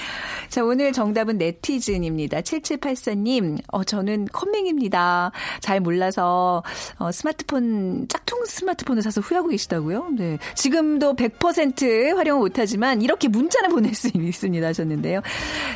[0.48, 2.40] 자, 오늘 정답은 네티즌입니다.
[2.40, 5.32] 7784님, 어, 저는 컴맹입니다.
[5.60, 6.62] 잘 몰라서
[6.98, 10.08] 어, 스마트폰, 짝퉁 스마트폰을 사서 후회하고 계시다고요?
[10.16, 10.38] 네.
[10.54, 11.65] 지금도 100%
[12.16, 15.20] 활용 못하지만 이렇게 문자는 보낼 수 있습니다 하셨는데요.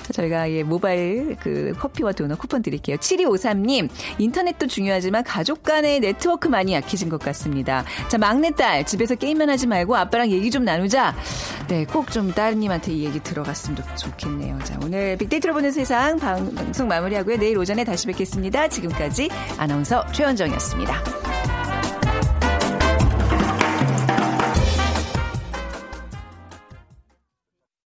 [0.03, 2.97] 자, 저희가 예, 모바일 그 커피와 도넛 쿠폰 드릴게요.
[2.97, 7.85] 7253님, 인터넷도 중요하지만 가족 간의 네트워크 많이 약해진 것 같습니다.
[8.09, 11.15] 자, 막내딸, 집에서 게임만 하지 말고 아빠랑 얘기 좀 나누자.
[11.69, 14.59] 네, 꼭좀 따님한테 이 얘기 들어갔으면 좋겠네요.
[14.65, 17.37] 자, 오늘 빅데이터로 보는 세상 방송 마무리하고요.
[17.37, 18.69] 내일 오전에 다시 뵙겠습니다.
[18.69, 21.60] 지금까지 아나운서 최현정이었습니다.